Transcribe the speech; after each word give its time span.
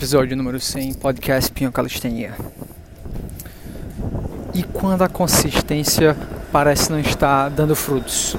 episódio 0.00 0.34
número 0.34 0.58
100, 0.58 0.94
podcast 0.94 1.52
Pinho 1.52 1.70
Calistenia. 1.70 2.34
E 4.54 4.62
quando 4.62 5.02
a 5.02 5.10
consistência 5.10 6.16
parece 6.50 6.90
não 6.90 6.98
estar 6.98 7.50
dando 7.50 7.76
frutos, 7.76 8.34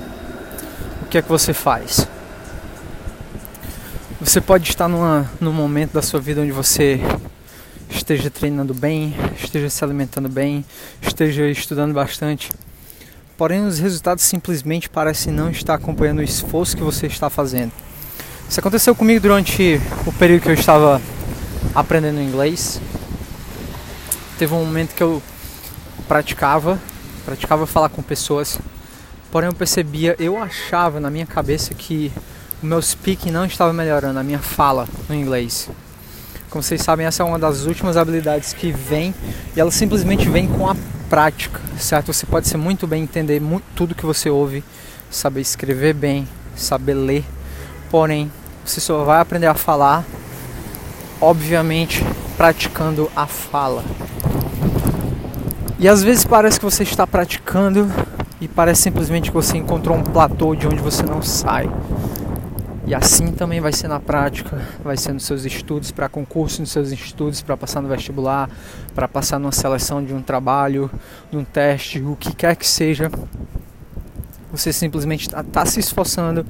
o 1.04 1.06
que 1.06 1.20
é 1.20 1.22
que 1.22 1.30
você 1.30 1.54
faz? 1.54 2.08
Você 4.20 4.42
pode 4.42 4.68
estar 4.68 4.88
numa, 4.88 5.30
num 5.40 5.54
momento 5.54 5.94
da 5.94 6.02
sua 6.02 6.20
vida 6.20 6.42
onde 6.42 6.52
você 6.52 7.00
esteja 7.92 8.32
treinando 8.32 8.74
bem, 8.74 9.16
esteja 9.40 9.70
se 9.70 9.84
alimentando 9.84 10.30
bem, 10.30 10.66
esteja 11.00 11.46
estudando 11.48 11.94
bastante, 11.94 12.50
porém 13.38 13.68
os 13.68 13.78
resultados 13.78 14.24
simplesmente 14.24 14.90
parecem 14.90 15.32
não 15.32 15.52
estar 15.52 15.76
acompanhando 15.76 16.20
o 16.20 16.24
esforço 16.24 16.76
que 16.76 16.82
você 16.82 17.06
está 17.06 17.30
fazendo. 17.30 17.72
Isso 18.50 18.60
aconteceu 18.60 18.96
comigo 18.96 19.22
durante 19.22 19.80
o 20.08 20.12
período 20.12 20.42
que 20.42 20.50
eu 20.50 20.56
estava 20.56 21.00
aprendendo 21.74 22.22
inglês. 22.22 22.82
Teve 24.38 24.54
um 24.54 24.66
momento 24.66 24.96
que 24.96 25.04
eu 25.04 25.22
praticava, 26.08 26.80
praticava 27.26 27.66
falar 27.66 27.90
com 27.90 28.02
pessoas, 28.02 28.60
porém 29.32 29.48
eu 29.48 29.54
percebia, 29.54 30.16
eu 30.20 30.38
achava 30.38 31.00
na 31.00 31.10
minha 31.10 31.26
cabeça 31.26 31.74
que 31.74 32.12
o 32.62 32.66
meu 32.66 32.82
speaking 32.82 33.32
não 33.32 33.46
estava 33.46 33.72
melhorando, 33.72 34.20
a 34.20 34.24
minha 34.24 34.40
fala 34.40 34.88
no 35.08 35.16
inglês. 35.16 35.70
Como 36.50 36.62
vocês 36.62 36.82
sabem, 36.82 37.06
essa 37.06 37.24
é 37.24 37.26
uma 37.26 37.40
das 37.40 37.66
últimas 37.66 37.96
habilidades 37.96 38.52
que 38.52 38.72
vem 38.72 39.16
e 39.56 39.60
ela 39.60 39.72
simplesmente 39.72 40.28
vem 40.28 40.48
com 40.48 40.70
a 40.70 40.76
prática, 41.10 41.62
certo? 41.78 42.12
Você 42.12 42.26
pode 42.26 42.48
ser 42.48 42.58
muito 42.58 42.86
bem 42.86 43.04
entender 43.04 43.40
muito, 43.40 43.64
tudo 43.76 43.96
que 43.96 44.06
você 44.06 44.30
ouve, 44.30 44.64
saber 45.10 45.42
escrever 45.42 45.94
bem, 45.94 46.28
saber 46.56 46.94
ler, 46.94 47.24
porém 47.90 48.32
você 48.66 48.80
só 48.80 49.04
vai 49.04 49.22
aprender 49.22 49.48
a 49.48 49.54
falar 49.54 50.04
obviamente 51.22 52.04
praticando 52.36 53.10
a 53.16 53.28
fala. 53.28 53.84
E 55.78 55.88
às 55.88 56.04
vezes 56.04 56.26
parece 56.26 56.60
que 56.60 56.66
você 56.66 56.84
está 56.84 57.06
praticando 57.06 57.90
e 58.42 58.48
parece 58.48 58.82
simplesmente 58.82 59.30
que 59.30 59.34
você 59.34 59.58
encontrou 59.58 59.96
um 59.96 60.04
platô 60.04 60.56
de 60.56 60.68
onde 60.68 60.82
você 60.82 61.04
não 61.04 61.22
sai. 61.22 61.70
E 62.86 62.96
assim 62.96 63.32
também 63.32 63.62
vai 63.62 63.72
ser 63.72 63.88
na 63.88 64.00
prática, 64.00 64.60
vai 64.84 64.98
ser 64.98 65.14
nos 65.14 65.24
seus 65.24 65.46
estudos 65.46 65.92
para 65.92 66.10
concurso, 66.10 66.62
nos 66.62 66.72
seus 66.72 66.92
estudos 66.92 67.42
para 67.42 67.56
passar 67.56 67.82
no 67.82 67.88
vestibular, 67.88 68.50
para 68.94 69.08
passar 69.08 69.40
numa 69.40 69.52
seleção 69.52 70.04
de 70.04 70.14
um 70.14 70.22
trabalho, 70.22 70.90
num 71.32 71.44
teste, 71.44 72.02
o 72.02 72.16
que 72.16 72.36
quer 72.36 72.56
que 72.56 72.68
seja. 72.68 73.10
Você 74.52 74.74
simplesmente 74.74 75.28
está 75.28 75.44
tá 75.44 75.66
se 75.66 75.80
esforçando, 75.80 76.46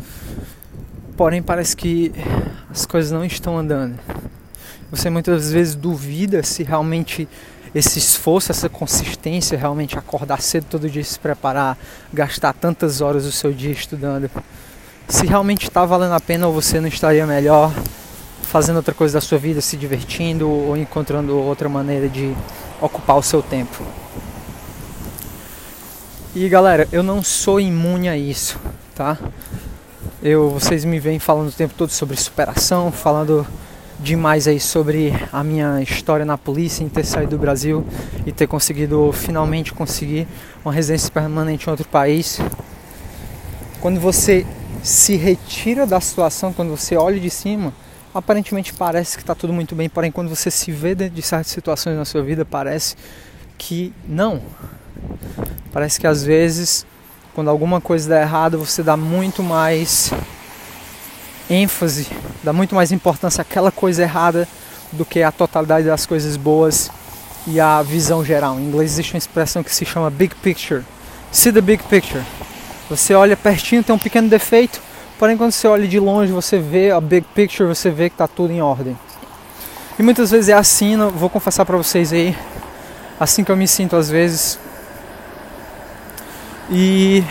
porém 1.16 1.44
parece 1.44 1.75
que 1.75 2.11
as 2.69 2.85
coisas 2.85 3.11
não 3.11 3.23
estão 3.23 3.58
andando. 3.58 4.00
Você 4.92 5.09
muitas 5.09 5.52
vezes 5.52 5.73
duvida 5.73 6.44
se 6.44 6.64
realmente 6.64 7.28
esse 7.73 7.97
esforço, 7.97 8.52
essa 8.52 8.67
consistência, 8.67 9.58
realmente 9.58 9.97
acordar 9.97 10.42
cedo 10.42 10.66
todo 10.70 10.89
dia, 10.89 11.03
se 11.03 11.17
preparar, 11.17 11.78
gastar 12.14 12.52
tantas 12.53 13.00
horas 13.00 13.23
do 13.23 13.31
seu 13.31 13.53
dia 13.53 13.72
estudando, 13.72 14.30
se 15.08 15.25
realmente 15.25 15.64
está 15.64 15.86
valendo 15.86 16.14
a 16.14 16.19
pena 16.19 16.47
ou 16.47 16.53
você 16.53 16.81
não 16.81 16.89
estaria 16.89 17.25
melhor 17.25 17.73
fazendo 18.44 18.75
outra 18.75 18.94
coisa 18.94 19.14
da 19.14 19.22
sua 19.22 19.38
vida, 19.38 19.62
se 19.62 19.78
divertindo 19.78 20.50
ou 20.50 20.75
encontrando 20.75 21.38
outra 21.38 21.69
maneira 21.69 22.09
de 22.09 22.36
ocupar 22.81 23.16
o 23.16 23.23
seu 23.23 23.42
tempo. 23.42 23.81
E 26.36 26.50
galera, 26.50 26.86
eu 26.92 27.02
não 27.02 27.23
sou 27.23 27.62
imune 27.62 28.09
a 28.09 28.17
isso, 28.17 28.59
tá? 28.94 29.17
Eu, 30.22 30.50
vocês 30.50 30.84
me 30.84 31.00
vêm 31.00 31.17
falando 31.17 31.47
o 31.47 31.53
tempo 31.53 31.73
todo 31.78 31.92
sobre 31.92 32.17
superação, 32.17 32.92
falando 32.92 33.47
demais 34.02 34.47
aí 34.47 34.59
sobre 34.59 35.13
a 35.31 35.44
minha 35.44 35.81
história 35.81 36.25
na 36.25 36.38
polícia, 36.38 36.83
em 36.83 36.89
ter 36.89 37.05
saído 37.05 37.38
do 37.38 37.38
Brasil 37.38 37.85
e 38.25 38.31
ter 38.31 38.47
conseguido 38.47 39.11
finalmente 39.13 39.73
conseguir 39.73 40.27
uma 40.66 40.73
residência 40.73 41.11
permanente 41.11 41.67
em 41.67 41.69
outro 41.69 41.88
país. 41.88 42.40
Quando 43.79 44.00
você 44.00 44.45
se 44.84 45.16
retira 45.16 45.85
da 45.85 46.01
situação, 46.01 46.51
quando 46.51 46.69
você 46.69 46.95
olha 46.95 47.19
de 47.19 47.29
cima, 47.29 47.72
aparentemente 48.13 48.73
parece 48.73 49.16
que 49.16 49.23
está 49.23 49.35
tudo 49.35 49.53
muito 49.53 49.75
bem, 49.75 49.88
porém 49.88 50.11
quando 50.11 50.29
você 50.29 50.50
se 50.50 50.72
vê 50.72 50.95
dentro 50.95 51.16
de 51.16 51.22
certas 51.22 51.51
situações 51.51 51.95
na 51.95 52.06
sua 52.06 52.23
vida, 52.23 52.44
parece 52.44 52.95
que 53.57 53.94
não. 54.07 54.41
Parece 55.72 56.00
que 56.00 56.07
às 56.07 56.23
vezes, 56.23 56.85
quando 57.35 57.50
alguma 57.50 57.79
coisa 57.79 58.09
dá 58.09 58.22
errado, 58.22 58.57
você 58.57 58.81
dá 58.81 58.97
muito 58.97 59.44
mais 59.44 60.11
ênfase, 61.51 62.07
dá 62.44 62.53
muito 62.53 62.73
mais 62.73 62.91
importância 62.91 63.41
àquela 63.41 63.72
coisa 63.72 64.01
errada 64.01 64.47
do 64.91 65.03
que 65.03 65.22
à 65.22 65.31
totalidade 65.31 65.85
das 65.85 66.06
coisas 66.06 66.38
boas 66.38 66.89
e 67.45 67.59
à 67.59 67.81
visão 67.81 68.23
geral. 68.23 68.59
Em 68.59 68.63
inglês 68.63 68.94
existe 68.94 69.13
uma 69.13 69.17
expressão 69.17 69.63
que 69.63 69.73
se 69.73 69.85
chama 69.85 70.09
big 70.09 70.34
picture. 70.35 70.84
See 71.31 71.51
the 71.51 71.61
big 71.61 71.84
picture. 71.84 72.23
Você 72.90 73.13
olha 73.13 73.35
pertinho, 73.35 73.84
tem 73.84 73.94
um 73.95 74.00
pequeno 74.00 74.29
defeito, 74.29 74.81
porém 75.17 75.38
quando 75.38 75.51
você 75.51 75.67
olha 75.67 75.88
de 75.88 76.00
longe, 76.00 76.31
você 76.31 76.59
vê 76.59 76.91
a 76.91 77.00
big 77.00 77.25
picture, 77.34 77.67
você 77.67 77.90
vê 77.90 78.09
que 78.09 78.16
está 78.16 78.28
tudo 78.28 78.51
em 78.51 78.61
ordem. 78.61 78.97
E 80.00 80.03
muitas 80.03 80.31
vezes 80.31 80.50
é 80.50 80.53
assim, 80.53 80.97
vou 81.16 81.29
confessar 81.29 81.66
para 81.66 81.78
vocês 81.78 82.11
aí, 82.11 82.35
assim 83.19 83.44
que 83.44 83.51
eu 83.51 83.57
me 83.57 83.67
sinto 83.67 83.95
às 83.95 84.09
vezes. 84.09 84.57
E 86.69 87.23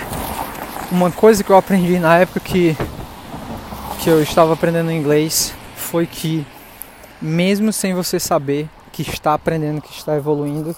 uma 0.90 1.10
coisa 1.10 1.42
que 1.42 1.50
eu 1.50 1.56
aprendi 1.56 1.98
na 1.98 2.18
época 2.18 2.40
que 2.40 2.76
que 4.02 4.08
eu 4.08 4.22
estava 4.22 4.54
aprendendo 4.54 4.90
inglês 4.90 5.52
foi 5.76 6.06
que, 6.06 6.46
mesmo 7.20 7.70
sem 7.70 7.92
você 7.92 8.18
saber 8.18 8.66
que 8.90 9.02
está 9.02 9.34
aprendendo, 9.34 9.82
que 9.82 9.92
está 9.92 10.16
evoluindo, 10.16 10.74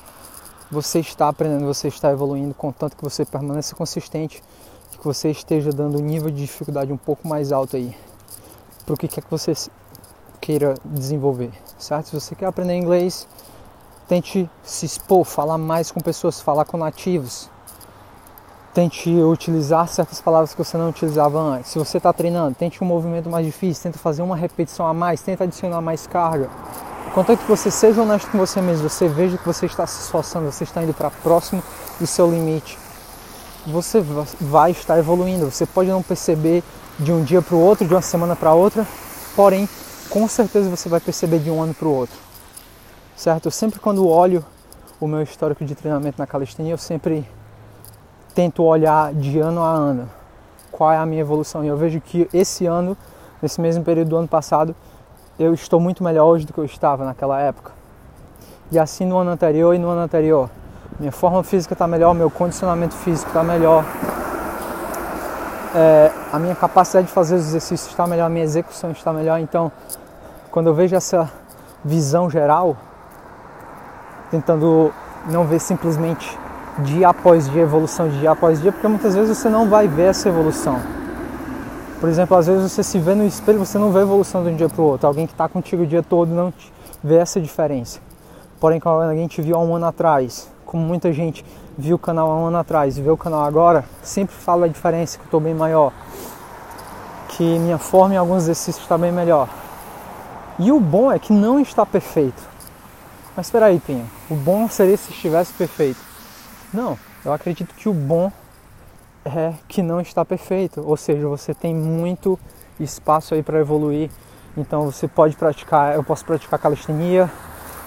você 0.69 0.99
está 0.99 1.29
aprendendo, 1.29 1.65
você 1.65 1.87
está 1.87 2.11
evoluindo, 2.11 2.53
contanto 2.53 2.97
que 2.97 3.05
você 3.05 3.25
permaneça 3.25 3.77
consistente 3.77 4.43
que 4.91 5.05
você 5.05 5.31
esteja 5.31 5.71
dando 5.71 5.99
um 5.99 6.03
nível 6.03 6.31
de 6.31 6.43
dificuldade 6.43 6.93
um 6.93 6.97
pouco 6.97 7.29
mais 7.29 7.53
alto 7.53 7.77
aí 7.77 7.97
para 8.85 8.95
o 8.95 8.99
que 8.99 9.07
quer 9.07 9.23
que 9.23 9.31
você 9.31 9.53
queira 10.41 10.75
desenvolver, 10.85 11.53
certo? 11.79 12.07
Se 12.07 12.21
você 12.21 12.35
quer 12.35 12.47
aprender 12.47 12.75
inglês, 12.75 13.29
tente 14.09 14.51
se 14.65 14.85
expor, 14.85 15.25
falar 15.25 15.59
mais 15.59 15.93
com 15.93 16.01
pessoas, 16.01 16.41
falar 16.41 16.65
com 16.65 16.77
nativos, 16.77 17.49
tente 18.75 19.11
utilizar 19.11 19.87
certas 19.89 20.21
palavras 20.21 20.55
que 20.55 20.59
você 20.65 20.79
não 20.79 20.89
utilizava 20.89 21.39
antes. 21.39 21.71
Se 21.71 21.79
você 21.79 21.99
está 21.99 22.13
treinando, 22.13 22.55
tente 22.55 22.83
um 22.83 22.87
movimento 22.87 23.29
mais 23.29 23.45
difícil, 23.45 23.83
tenta 23.83 23.99
fazer 23.99 24.23
uma 24.23 24.37
repetição 24.37 24.87
a 24.87 24.95
mais, 24.95 25.21
tenta 25.21 25.45
adicionar 25.45 25.81
mais 25.81 26.07
carga. 26.07 26.49
Contanto 27.15 27.41
que 27.41 27.49
você 27.49 27.71
seja 27.71 28.01
honesto 28.01 28.31
com 28.31 28.39
você 28.39 28.63
mesmo, 28.63 28.89
você 28.89 29.07
veja 29.07 29.37
que 29.37 29.45
você 29.45 29.67
está 29.67 29.87
se 29.87 30.01
esforçando, 30.01 30.51
você 30.51 30.65
está 30.65 30.83
indo 30.83 30.95
para 30.95 31.11
próximo 31.11 31.63
do 32.01 32.07
seu 32.07 32.31
limite, 32.31 32.79
você 33.67 34.01
vai 34.41 34.71
estar 34.71 34.99
evoluindo. 34.99 35.51
Você 35.51 35.67
pode 35.67 35.91
não 35.91 36.03
perceber 36.03 36.65
de 36.99 37.13
um 37.13 37.23
dia 37.23 37.43
para 37.43 37.55
o 37.55 37.61
outro, 37.61 37.87
de 37.87 37.93
uma 37.93 38.01
semana 38.01 38.35
para 38.35 38.55
outra, 38.55 38.87
porém, 39.37 39.69
com 40.09 40.27
certeza 40.27 40.71
você 40.71 40.89
vai 40.89 41.01
perceber 41.01 41.39
de 41.39 41.51
um 41.51 41.63
ano 41.63 41.75
para 41.75 41.89
o 41.89 41.95
outro. 41.95 42.17
Certo? 43.15 43.47
Eu 43.47 43.53
sempre 43.53 43.79
quando 43.79 44.09
olho 44.09 44.43
o 44.99 45.07
meu 45.07 45.23
histórico 45.23 45.65
de 45.65 45.75
treinamento 45.75 46.19
na 46.19 46.27
calistenia, 46.27 46.73
eu 46.73 46.79
sempre 46.79 47.27
tento 48.35 48.63
olhar 48.63 49.13
de 49.15 49.39
ano 49.39 49.63
a 49.63 49.69
ano 49.69 50.09
qual 50.73 50.91
é 50.91 50.97
a 50.97 51.07
minha 51.07 51.21
evolução. 51.21 51.63
E 51.63 51.69
eu 51.69 51.77
vejo 51.77 52.01
que 52.01 52.29
esse 52.33 52.67
ano, 52.67 52.97
nesse 53.41 53.61
mesmo 53.61 53.85
período 53.85 54.09
do 54.09 54.17
ano 54.17 54.27
passado, 54.27 54.75
eu 55.39 55.55
estou 55.55 55.79
muito 55.79 56.03
melhor 56.03 56.27
hoje 56.27 56.47
do 56.47 56.53
que 56.53 56.59
eu 56.59 56.65
estava 56.65 57.05
naquela 57.05 57.39
época. 57.39 57.71
E 58.71 58.79
assim 58.79 59.05
no 59.05 59.19
ano 59.19 59.31
anterior 59.31 59.75
e 59.75 59.79
no 59.79 59.89
ano 59.89 60.01
anterior. 60.01 60.51
Minha 60.99 61.13
forma 61.13 61.43
física 61.45 61.75
está 61.75 61.87
melhor, 61.87 62.15
meu 62.15 62.31
condicionamento 62.31 62.95
físico 62.95 63.29
está 63.29 63.45
melhor. 63.45 63.85
É, 65.75 66.11
a 66.33 66.39
minha 66.39 66.55
capacidade 66.55 67.07
de 67.07 67.13
fazer 67.13 67.37
os 67.37 67.47
exercícios 67.47 67.91
está 67.91 68.07
melhor, 68.07 68.27
a 68.27 68.29
minha 68.29 68.45
execução 68.45 68.91
está 68.91 69.13
melhor. 69.13 69.39
Então, 69.39 69.71
quando 70.51 70.67
eu 70.67 70.75
vejo 70.75 70.97
essa 70.97 71.31
visão 71.85 72.29
geral, 72.29 72.77
tentando 74.31 74.93
não 75.31 75.45
ver 75.45 75.61
simplesmente 75.61 76.39
dia 76.81 77.09
após 77.09 77.51
dia, 77.51 77.63
evolução 77.63 78.09
dia 78.09 78.31
após 78.31 78.61
dia, 78.61 78.73
porque 78.73 78.89
muitas 78.89 79.15
vezes 79.15 79.37
você 79.37 79.49
não 79.49 79.69
vai 79.69 79.87
ver 79.87 80.11
essa 80.11 80.29
evolução. 80.29 80.81
Por 82.01 82.09
exemplo, 82.09 82.37
às 82.37 82.47
vezes 82.47 82.73
você 82.73 82.83
se 82.83 82.99
vê 82.99 83.15
no 83.15 83.25
espelho, 83.25 83.59
você 83.59 83.79
não 83.79 83.93
vê 83.93 84.01
evolução 84.01 84.43
de 84.43 84.51
um 84.51 84.57
dia 84.57 84.69
para 84.69 84.83
o 84.83 84.85
outro. 84.85 85.07
Alguém 85.07 85.27
que 85.27 85.33
está 85.33 85.49
contigo 85.49 85.85
o 85.85 85.87
dia 85.87 86.03
todo 86.03 86.35
não 86.35 86.53
vê 87.03 87.17
essa 87.17 87.41
diferença. 87.41 88.01
Porém, 88.59 88.81
quando 88.81 89.03
alguém 89.03 89.27
te 89.29 89.41
viu 89.41 89.57
há 89.57 89.61
um 89.61 89.77
ano 89.77 89.87
atrás, 89.87 90.49
como 90.65 90.83
muita 90.83 91.13
gente 91.13 91.45
viu 91.77 91.97
o 91.97 91.99
canal 91.99 92.31
há 92.31 92.37
um 92.37 92.47
ano 92.47 92.59
atrás 92.59 92.97
e 92.99 93.03
vê 93.03 93.11
o 93.11 93.17
canal 93.17 93.45
agora, 93.45 93.85
sempre 94.03 94.35
fala 94.35 94.67
a 94.67 94.69
diferença, 94.69 95.17
que 95.19 95.23
eu 95.23 95.27
estou 95.27 95.41
bem 95.41 95.55
maior, 95.55 95.93
que 97.29 97.59
minha 97.59 97.79
forma 97.79 98.15
em 98.15 98.19
alguns 98.19 98.45
exercícios 98.45 98.83
está 98.83 98.99
bem 98.99 99.13
melhor. 99.13 99.49
E 100.59 100.73
o 100.73 100.81
bom 100.81 101.11
é 101.13 101.19
que 101.19 101.33
não 101.33 101.61
está 101.61 101.85
perfeito. 101.87 102.43
Mas 103.37 103.47
espera 103.47 103.67
aí, 103.67 103.81
Pinha, 103.81 104.05
o 104.31 104.35
bom 104.35 104.69
seria 104.69 104.97
se 104.97 105.11
estivesse 105.11 105.53
perfeito. 105.53 106.12
Não, 106.73 106.99
eu 107.25 107.33
acredito 107.33 107.75
que 107.75 107.89
o 107.89 107.93
bom 107.93 108.33
é 109.25 109.53
que 109.69 109.83
não 109.83 110.01
está 110.01 110.25
perfeito, 110.25 110.83
ou 110.85 110.97
seja, 110.97 111.29
você 111.29 111.53
tem 111.53 111.75
muito 111.75 112.39
espaço 112.81 113.35
aí 113.35 113.43
para 113.43 113.59
evoluir 113.61 114.11
Então 114.57 114.85
você 114.85 115.07
pode 115.07 115.37
praticar, 115.37 115.95
eu 115.95 116.03
posso 116.03 116.25
praticar 116.25 116.59
calistenia 116.59 117.31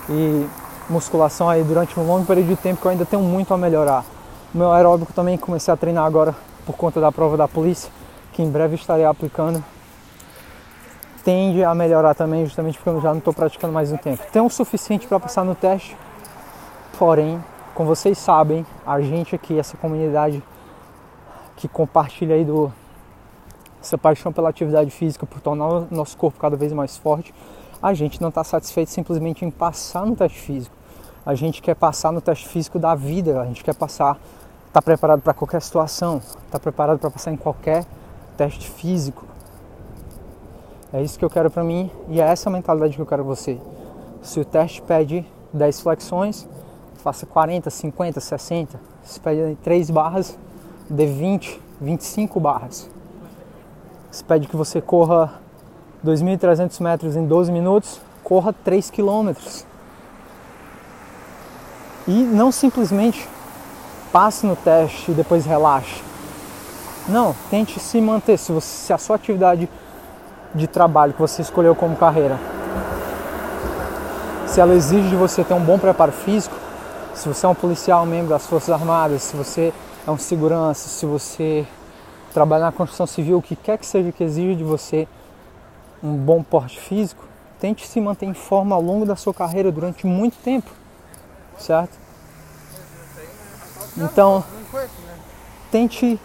e 0.09 0.47
musculação 0.89 1.49
aí 1.49 1.63
durante 1.63 1.99
um 1.99 2.05
longo 2.05 2.25
período 2.25 2.47
de 2.47 2.55
tempo 2.55 2.81
que 2.81 2.87
eu 2.87 2.91
ainda 2.91 3.05
tenho 3.05 3.21
muito 3.21 3.53
a 3.53 3.57
melhorar. 3.57 4.03
Meu 4.53 4.71
aeróbico 4.71 5.13
também 5.13 5.37
comecei 5.37 5.73
a 5.73 5.77
treinar 5.77 6.05
agora 6.05 6.33
por 6.65 6.75
conta 6.75 6.99
da 6.99 7.11
prova 7.11 7.37
da 7.37 7.47
polícia, 7.47 7.91
que 8.33 8.41
em 8.41 8.49
breve 8.49 8.75
estarei 8.75 9.05
aplicando. 9.05 9.63
Tende 11.23 11.63
a 11.63 11.73
melhorar 11.73 12.13
também, 12.13 12.45
justamente 12.45 12.77
porque 12.77 12.89
eu 12.89 13.01
já 13.01 13.09
não 13.09 13.17
estou 13.17 13.33
praticando 13.33 13.73
mais 13.73 13.91
um 13.91 13.97
tempo. 13.97 14.23
Tem 14.31 14.41
o 14.41 14.49
suficiente 14.49 15.07
para 15.07 15.19
passar 15.19 15.43
no 15.43 15.55
teste, 15.55 15.97
porém, 16.97 17.43
como 17.75 17.89
vocês 17.89 18.17
sabem, 18.17 18.65
a 18.87 19.01
gente 19.01 19.35
aqui, 19.35 19.59
essa 19.59 19.75
comunidade 19.75 20.41
que 21.57 21.67
compartilha 21.67 22.35
aí 22.35 22.45
do, 22.45 22.71
essa 23.81 23.97
paixão 23.97 24.31
pela 24.31 24.49
atividade 24.49 24.89
física, 24.89 25.25
por 25.25 25.41
tornar 25.41 25.67
o 25.67 25.87
nosso 25.91 26.17
corpo 26.17 26.39
cada 26.39 26.55
vez 26.55 26.71
mais 26.71 26.95
forte, 26.95 27.33
a 27.83 27.93
gente 27.93 28.21
não 28.21 28.29
está 28.29 28.45
satisfeito 28.45 28.89
simplesmente 28.89 29.43
em 29.43 29.51
passar 29.51 30.05
no 30.05 30.15
teste 30.15 30.39
físico. 30.39 30.75
A 31.25 31.35
gente 31.35 31.61
quer 31.61 31.75
passar 31.75 32.13
no 32.13 32.21
teste 32.21 32.47
físico 32.47 32.79
da 32.79 32.95
vida, 32.95 33.41
a 33.41 33.45
gente 33.45 33.63
quer 33.63 33.75
passar 33.75 34.17
está 34.67 34.81
preparado 34.81 35.21
para 35.21 35.33
qualquer 35.33 35.61
situação, 35.61 36.21
está 36.45 36.59
preparado 36.59 36.99
para 36.99 37.09
passar 37.09 37.31
em 37.31 37.37
qualquer 37.37 37.85
teste 38.35 38.69
físico. 38.69 39.25
É 40.91 41.01
isso 41.01 41.17
que 41.17 41.23
eu 41.23 41.29
quero 41.29 41.49
para 41.49 41.63
mim 41.63 41.89
e 42.09 42.19
é 42.19 42.25
essa 42.25 42.49
mentalidade 42.49 42.95
que 42.95 43.01
eu 43.01 43.05
quero 43.05 43.23
você. 43.23 43.57
Se 44.21 44.37
o 44.39 44.45
teste 44.45 44.81
pede 44.81 45.25
10 45.53 45.79
flexões, 45.79 46.47
faça 47.05 47.23
40, 47.27 47.69
50, 47.69 48.19
60. 48.19 48.79
Se 49.03 49.19
pede 49.19 49.55
3 49.63 49.91
barras, 49.91 50.35
dê 50.89 51.05
20, 51.05 51.61
25 51.79 52.39
barras. 52.39 52.89
Se 54.09 54.23
pede 54.23 54.47
que 54.47 54.55
você 54.55 54.81
corra 54.81 55.39
2.300 56.03 56.81
metros 56.81 57.15
em 57.15 57.27
12 57.27 57.51
minutos, 57.51 58.01
corra 58.23 58.51
3 58.51 58.89
quilômetros. 58.89 59.67
E 62.07 62.23
não 62.23 62.51
simplesmente 62.51 63.29
passe 64.11 64.47
no 64.47 64.55
teste 64.55 65.11
e 65.11 65.13
depois 65.13 65.45
relaxe. 65.45 66.01
Não, 67.07 67.35
tente 67.51 67.79
se 67.79 68.01
manter. 68.01 68.39
Se, 68.39 68.51
você, 68.51 68.67
se 68.67 68.93
a 68.93 68.97
sua 68.97 69.17
atividade 69.17 69.69
de 70.55 70.65
trabalho 70.65 71.13
que 71.13 71.21
você 71.21 71.43
escolheu 71.43 71.75
como 71.75 71.95
carreira, 71.95 72.39
se 74.47 74.59
ela 74.59 74.73
exige 74.73 75.09
de 75.09 75.15
você 75.15 75.43
ter 75.43 75.53
um 75.53 75.63
bom 75.63 75.77
preparo 75.77 76.11
físico, 76.11 76.64
se 77.15 77.27
você 77.27 77.45
é 77.45 77.49
um 77.49 77.55
policial, 77.55 78.05
membro 78.05 78.29
das 78.29 78.45
Forças 78.45 78.69
Armadas, 78.69 79.23
se 79.23 79.35
você 79.35 79.73
é 80.05 80.11
um 80.11 80.17
segurança, 80.17 80.89
se 80.89 81.05
você 81.05 81.65
trabalha 82.33 82.65
na 82.65 82.71
construção 82.71 83.07
civil, 83.07 83.37
o 83.37 83.41
que 83.41 83.55
quer 83.55 83.77
que 83.77 83.85
seja 83.85 84.11
que 84.11 84.23
exija 84.23 84.55
de 84.55 84.63
você 84.63 85.07
um 86.03 86.13
bom 86.13 86.43
porte 86.43 86.79
físico, 86.79 87.23
tente 87.59 87.87
se 87.87 88.01
manter 88.01 88.25
em 88.25 88.33
forma 88.33 88.75
ao 88.75 88.81
longo 88.81 89.05
da 89.05 89.15
sua 89.15 89.33
carreira 89.33 89.71
durante 89.71 90.05
muito 90.05 90.37
tempo, 90.43 90.69
certo? 91.57 91.97
Então, 93.97 94.43
tente 95.71 96.19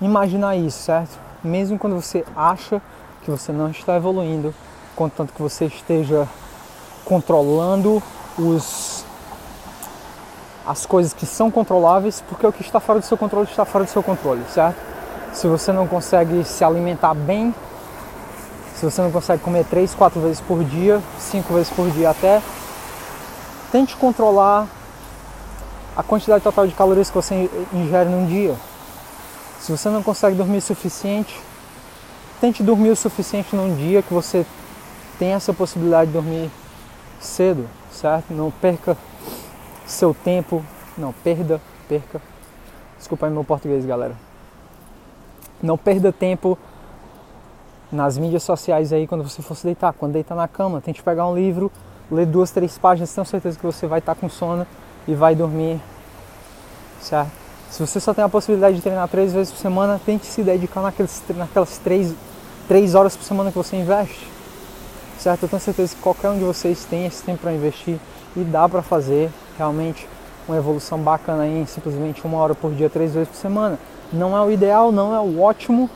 imaginar 0.00 0.56
isso, 0.56 0.82
certo? 0.82 1.18
Mesmo 1.44 1.78
quando 1.78 1.94
você 1.94 2.24
acha 2.34 2.80
que 3.22 3.30
você 3.30 3.52
não 3.52 3.70
está 3.70 3.96
evoluindo, 3.96 4.54
contanto 4.96 5.34
que 5.34 5.42
você 5.42 5.66
esteja 5.66 6.26
controlando 7.04 8.02
os 8.38 9.04
as 10.68 10.84
coisas 10.84 11.14
que 11.14 11.24
são 11.24 11.50
controláveis, 11.50 12.22
porque 12.28 12.46
o 12.46 12.52
que 12.52 12.60
está 12.60 12.78
fora 12.78 13.00
do 13.00 13.04
seu 13.06 13.16
controle 13.16 13.48
está 13.48 13.64
fora 13.64 13.84
do 13.84 13.90
seu 13.90 14.02
controle, 14.02 14.44
certo? 14.52 14.76
Se 15.32 15.46
você 15.46 15.72
não 15.72 15.86
consegue 15.86 16.44
se 16.44 16.62
alimentar 16.62 17.14
bem, 17.14 17.54
se 18.74 18.84
você 18.84 19.00
não 19.00 19.10
consegue 19.10 19.42
comer 19.42 19.64
três, 19.64 19.94
quatro 19.94 20.20
vezes 20.20 20.42
por 20.42 20.62
dia, 20.62 21.00
cinco 21.18 21.54
vezes 21.54 21.70
por 21.70 21.90
dia 21.90 22.10
até, 22.10 22.42
tente 23.72 23.96
controlar 23.96 24.66
a 25.96 26.02
quantidade 26.02 26.44
total 26.44 26.66
de 26.66 26.74
calorias 26.74 27.08
que 27.08 27.16
você 27.16 27.50
ingere 27.72 28.10
num 28.10 28.26
dia. 28.26 28.54
Se 29.60 29.72
você 29.72 29.88
não 29.88 30.02
consegue 30.02 30.36
dormir 30.36 30.58
o 30.58 30.62
suficiente, 30.62 31.40
tente 32.42 32.62
dormir 32.62 32.90
o 32.90 32.96
suficiente 32.96 33.56
num 33.56 33.74
dia 33.74 34.02
que 34.02 34.12
você 34.12 34.44
tem 35.18 35.32
essa 35.32 35.54
possibilidade 35.54 36.08
de 36.08 36.12
dormir 36.12 36.50
cedo, 37.18 37.66
certo? 37.90 38.34
Não 38.34 38.50
perca 38.50 38.96
seu 39.88 40.14
tempo, 40.14 40.62
não 40.96 41.12
perda, 41.12 41.60
perca. 41.88 42.20
Desculpa 42.98 43.26
aí 43.26 43.32
meu 43.32 43.42
português, 43.42 43.84
galera. 43.86 44.14
Não 45.62 45.78
perda 45.78 46.12
tempo 46.12 46.58
nas 47.90 48.18
mídias 48.18 48.42
sociais 48.42 48.92
aí 48.92 49.06
quando 49.06 49.24
você 49.24 49.40
for 49.40 49.56
se 49.56 49.64
deitar, 49.64 49.92
quando 49.94 50.12
deitar 50.12 50.34
na 50.34 50.46
cama, 50.46 50.80
tente 50.80 51.02
pegar 51.02 51.26
um 51.26 51.34
livro, 51.34 51.72
ler 52.10 52.26
duas, 52.26 52.50
três 52.50 52.76
páginas, 52.76 53.12
tenho 53.12 53.24
certeza 53.24 53.58
que 53.58 53.64
você 53.64 53.86
vai 53.86 53.98
estar 53.98 54.14
com 54.14 54.28
sono 54.28 54.66
e 55.06 55.14
vai 55.14 55.34
dormir, 55.34 55.80
certo? 57.00 57.32
Se 57.70 57.84
você 57.84 57.98
só 57.98 58.12
tem 58.12 58.24
a 58.24 58.28
possibilidade 58.28 58.76
de 58.76 58.82
treinar 58.82 59.08
três 59.08 59.32
vezes 59.32 59.52
por 59.52 59.58
semana, 59.58 60.00
tente 60.04 60.26
se 60.26 60.42
dedicar 60.42 60.82
naqueles, 60.82 61.22
naquelas 61.34 61.78
três, 61.78 62.14
três 62.66 62.94
horas 62.94 63.16
por 63.16 63.24
semana 63.24 63.50
que 63.50 63.56
você 63.56 63.76
investe, 63.76 64.30
certo? 65.18 65.44
Eu 65.44 65.48
tenho 65.48 65.60
certeza 65.60 65.94
que 65.94 66.02
qualquer 66.02 66.28
um 66.28 66.38
de 66.38 66.44
vocês 66.44 66.84
tem 66.84 67.06
esse 67.06 67.22
tempo 67.22 67.40
para 67.40 67.54
investir 67.54 67.98
e 68.36 68.40
dá 68.40 68.68
para 68.68 68.82
fazer 68.82 69.30
realmente 69.58 70.08
uma 70.46 70.56
evolução 70.56 70.98
bacana 70.98 71.46
em 71.46 71.66
simplesmente 71.66 72.24
uma 72.24 72.38
hora 72.38 72.54
por 72.54 72.72
dia, 72.72 72.88
três 72.88 73.12
vezes 73.12 73.28
por 73.28 73.36
semana. 73.36 73.78
Não 74.12 74.34
é 74.34 74.40
o 74.40 74.50
ideal, 74.50 74.90
não 74.90 75.14
é 75.14 75.20
o 75.20 75.40
ótimo, 75.42 75.90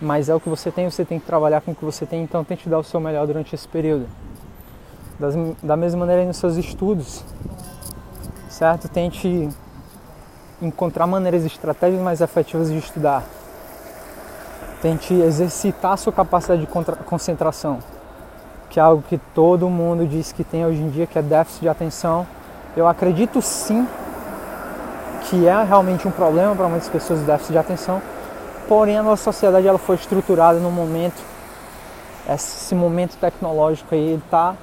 mas 0.00 0.28
é 0.28 0.34
o 0.34 0.40
que 0.40 0.48
você 0.48 0.70
tem, 0.70 0.90
você 0.90 1.04
tem 1.04 1.18
que 1.18 1.26
trabalhar 1.26 1.60
com 1.62 1.72
o 1.72 1.74
que 1.74 1.84
você 1.84 2.04
tem, 2.04 2.22
então 2.22 2.44
tente 2.44 2.68
dar 2.68 2.78
o 2.78 2.84
seu 2.84 3.00
melhor 3.00 3.26
durante 3.26 3.54
esse 3.54 3.66
período. 3.66 4.06
Das, 5.18 5.34
da 5.62 5.76
mesma 5.76 6.00
maneira 6.00 6.24
nos 6.24 6.36
seus 6.36 6.56
estudos, 6.56 7.24
certo? 8.48 8.88
Tente 8.88 9.48
encontrar 10.60 11.06
maneiras 11.06 11.44
estratégias 11.44 12.02
mais 12.02 12.20
efetivas 12.20 12.70
de 12.70 12.78
estudar. 12.78 13.24
Tente 14.82 15.14
exercitar 15.14 15.92
a 15.92 15.96
sua 15.96 16.12
capacidade 16.12 16.62
de 16.62 16.68
concentração, 17.04 17.78
que 18.70 18.80
é 18.80 18.82
algo 18.82 19.02
que 19.02 19.18
todo 19.34 19.68
mundo 19.68 20.06
diz 20.06 20.32
que 20.32 20.42
tem 20.42 20.64
hoje 20.64 20.80
em 20.80 20.88
dia, 20.88 21.06
que 21.06 21.18
é 21.18 21.22
déficit 21.22 21.62
de 21.62 21.68
atenção. 21.68 22.26
Eu 22.76 22.86
acredito 22.86 23.42
sim 23.42 23.86
que 25.28 25.46
é 25.46 25.62
realmente 25.62 26.06
um 26.06 26.10
problema 26.10 26.54
para 26.54 26.68
muitas 26.68 26.88
pessoas 26.88 27.20
o 27.20 27.24
déficit 27.24 27.52
de 27.52 27.58
atenção, 27.58 28.00
porém 28.68 28.96
a 28.96 29.02
nossa 29.02 29.24
sociedade 29.24 29.66
ela 29.66 29.78
foi 29.78 29.96
estruturada 29.96 30.58
no 30.58 30.70
momento, 30.70 31.20
esse 32.28 32.74
momento 32.74 33.16
tecnológico 33.16 33.94
aí 33.94 34.14
está 34.14 34.56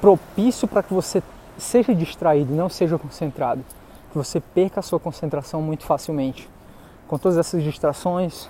propício 0.00 0.68
para 0.68 0.82
que 0.82 0.92
você 0.92 1.22
seja 1.56 1.94
distraído, 1.94 2.54
não 2.54 2.68
seja 2.68 2.98
concentrado, 2.98 3.64
que 4.12 4.18
você 4.18 4.40
perca 4.40 4.80
a 4.80 4.82
sua 4.82 5.00
concentração 5.00 5.62
muito 5.62 5.84
facilmente. 5.84 6.48
Com 7.08 7.16
todas 7.16 7.38
essas 7.38 7.62
distrações, 7.62 8.48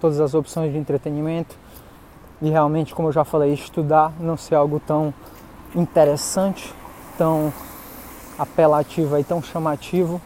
todas 0.00 0.20
as 0.20 0.34
opções 0.34 0.72
de 0.72 0.78
entretenimento 0.78 1.56
e 2.40 2.48
realmente, 2.48 2.94
como 2.94 3.08
eu 3.08 3.12
já 3.12 3.24
falei, 3.24 3.52
estudar 3.52 4.12
não 4.18 4.36
ser 4.36 4.54
algo 4.54 4.80
tão 4.80 5.12
interessante, 5.74 6.72
tão 7.18 7.52
apelativo 8.38 9.18
e 9.18 9.24
tão 9.24 9.42
chamativo, 9.42 10.20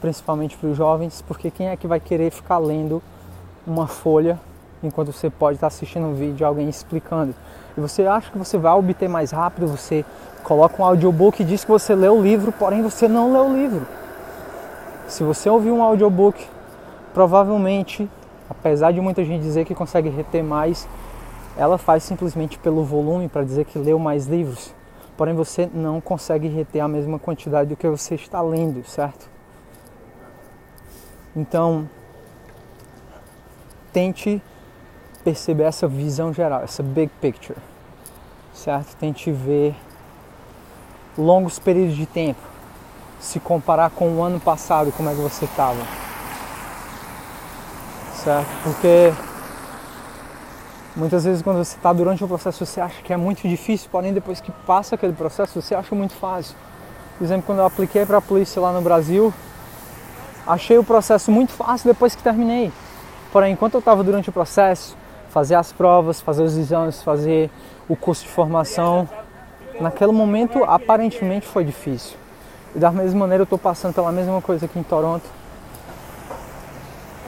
principalmente 0.00 0.56
para 0.56 0.68
os 0.68 0.76
jovens, 0.76 1.22
porque 1.22 1.50
quem 1.50 1.68
é 1.68 1.76
que 1.76 1.86
vai 1.86 2.00
querer 2.00 2.30
ficar 2.30 2.58
lendo 2.58 3.02
uma 3.66 3.86
folha 3.86 4.38
enquanto 4.82 5.12
você 5.12 5.30
pode 5.30 5.56
estar 5.56 5.68
assistindo 5.68 6.06
um 6.06 6.14
vídeo 6.14 6.34
de 6.34 6.44
alguém 6.44 6.68
explicando? 6.68 7.34
E 7.76 7.80
você 7.80 8.06
acha 8.06 8.30
que 8.30 8.38
você 8.38 8.58
vai 8.58 8.72
obter 8.72 9.08
mais 9.08 9.30
rápido, 9.30 9.66
você 9.66 10.04
coloca 10.42 10.82
um 10.82 10.84
audiobook 10.84 11.42
e 11.42 11.44
diz 11.44 11.64
que 11.64 11.70
você 11.70 11.94
leu 11.94 12.18
o 12.18 12.22
livro, 12.22 12.52
porém 12.52 12.82
você 12.82 13.06
não 13.06 13.32
leu 13.32 13.46
o 13.46 13.54
livro. 13.54 13.86
Se 15.08 15.22
você 15.22 15.48
ouvir 15.48 15.70
um 15.70 15.82
audiobook, 15.82 16.44
provavelmente, 17.14 18.08
apesar 18.48 18.92
de 18.92 19.00
muita 19.00 19.24
gente 19.24 19.42
dizer 19.42 19.64
que 19.64 19.74
consegue 19.74 20.08
reter 20.08 20.42
mais, 20.42 20.88
ela 21.56 21.78
faz 21.78 22.02
simplesmente 22.02 22.58
pelo 22.58 22.82
volume 22.82 23.28
para 23.28 23.44
dizer 23.44 23.66
que 23.66 23.78
leu 23.78 23.98
mais 23.98 24.26
livros. 24.26 24.74
Porém 25.16 25.34
você 25.34 25.68
não 25.72 26.00
consegue 26.00 26.48
reter 26.48 26.80
a 26.80 26.88
mesma 26.88 27.18
quantidade 27.18 27.70
do 27.70 27.76
que 27.76 27.88
você 27.88 28.14
está 28.14 28.40
lendo, 28.40 28.84
certo? 28.84 29.28
Então, 31.34 31.88
tente 33.92 34.42
perceber 35.22 35.64
essa 35.64 35.86
visão 35.86 36.32
geral, 36.32 36.62
essa 36.62 36.82
big 36.82 37.10
picture, 37.20 37.58
certo? 38.52 38.96
Tente 38.96 39.30
ver 39.30 39.74
longos 41.16 41.58
períodos 41.58 41.94
de 41.94 42.06
tempo, 42.06 42.40
se 43.20 43.38
comparar 43.38 43.90
com 43.90 44.16
o 44.16 44.22
ano 44.22 44.40
passado, 44.40 44.92
como 44.92 45.08
é 45.08 45.14
que 45.14 45.20
você 45.20 45.44
estava, 45.44 45.80
certo? 48.14 48.48
Porque 48.64 49.12
muitas 50.96 51.24
vezes 51.24 51.42
quando 51.42 51.64
você 51.64 51.76
está 51.76 51.92
durante 51.92 52.22
o 52.22 52.28
processo 52.28 52.64
você 52.64 52.80
acha 52.80 53.02
que 53.02 53.12
é 53.12 53.16
muito 53.16 53.46
difícil, 53.48 53.88
porém 53.90 54.12
depois 54.12 54.40
que 54.40 54.52
passa 54.66 54.94
aquele 54.94 55.12
processo 55.12 55.60
você 55.60 55.74
acha 55.74 55.94
muito 55.94 56.14
fácil. 56.14 56.56
Por 57.18 57.24
exemplo, 57.24 57.44
quando 57.46 57.58
eu 57.58 57.66
apliquei 57.66 58.04
para 58.04 58.18
a 58.18 58.20
polícia 58.20 58.60
lá 58.60 58.72
no 58.72 58.80
Brasil, 58.80 59.32
achei 60.46 60.78
o 60.78 60.84
processo 60.84 61.30
muito 61.30 61.52
fácil 61.52 61.92
depois 61.92 62.14
que 62.14 62.22
terminei. 62.22 62.72
Porém, 63.32 63.52
enquanto 63.52 63.74
eu 63.74 63.78
estava 63.78 64.02
durante 64.02 64.28
o 64.28 64.32
processo, 64.32 64.96
fazer 65.30 65.54
as 65.54 65.72
provas, 65.72 66.20
fazer 66.20 66.42
os 66.42 66.56
exames, 66.56 67.02
fazer 67.02 67.50
o 67.88 67.96
curso 67.96 68.24
de 68.24 68.28
formação. 68.28 69.08
Naquele 69.80 70.12
momento, 70.12 70.62
aparentemente 70.64 71.46
foi 71.46 71.64
difícil. 71.64 72.16
E 72.74 72.78
da 72.78 72.90
mesma 72.90 73.20
maneira, 73.20 73.42
eu 73.42 73.44
estou 73.44 73.58
passando 73.58 73.94
pela 73.94 74.12
mesma 74.12 74.42
coisa 74.42 74.66
aqui 74.66 74.78
em 74.78 74.82
Toronto. 74.82 75.24